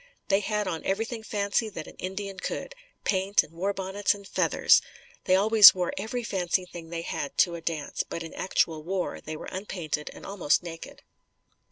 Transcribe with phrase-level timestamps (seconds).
[0.29, 4.81] They had on everything fancy that an Indian could paint and warbonnets and feathers.
[5.25, 9.21] They always wore every fancy thing they had to a dance, but in actual war,
[9.21, 11.03] they were unpainted and almost naked.